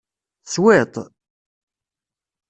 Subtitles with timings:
[0.45, 0.95] Teswiḍ-t?